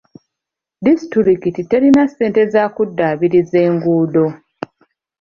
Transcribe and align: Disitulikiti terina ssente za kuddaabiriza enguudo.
Disitulikiti 0.83 1.61
terina 1.69 2.01
ssente 2.09 2.41
za 2.53 2.63
kuddaabiriza 2.75 3.57
enguudo. 3.67 4.25